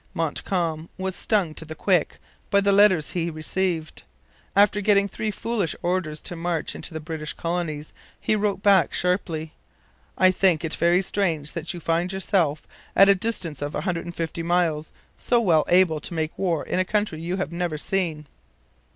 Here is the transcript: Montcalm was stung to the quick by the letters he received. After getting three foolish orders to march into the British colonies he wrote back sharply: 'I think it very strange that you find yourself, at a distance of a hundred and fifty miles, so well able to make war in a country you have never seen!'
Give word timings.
Montcalm 0.15 0.89
was 0.97 1.15
stung 1.15 1.53
to 1.53 1.63
the 1.63 1.75
quick 1.75 2.17
by 2.49 2.59
the 2.59 2.71
letters 2.71 3.11
he 3.11 3.29
received. 3.29 4.01
After 4.55 4.81
getting 4.81 5.07
three 5.07 5.29
foolish 5.29 5.75
orders 5.83 6.23
to 6.23 6.35
march 6.35 6.73
into 6.73 6.91
the 6.91 6.99
British 6.99 7.33
colonies 7.33 7.93
he 8.19 8.35
wrote 8.35 8.63
back 8.63 8.93
sharply: 8.93 9.53
'I 10.17 10.31
think 10.31 10.65
it 10.65 10.73
very 10.73 11.03
strange 11.03 11.51
that 11.51 11.75
you 11.75 11.79
find 11.79 12.11
yourself, 12.13 12.63
at 12.95 13.09
a 13.09 13.13
distance 13.13 13.61
of 13.61 13.75
a 13.75 13.81
hundred 13.81 14.05
and 14.05 14.15
fifty 14.15 14.41
miles, 14.41 14.91
so 15.17 15.39
well 15.39 15.65
able 15.69 15.99
to 16.01 16.15
make 16.15 16.35
war 16.35 16.65
in 16.65 16.79
a 16.79 16.83
country 16.83 17.21
you 17.21 17.35
have 17.35 17.51
never 17.51 17.77
seen!' 17.77 18.25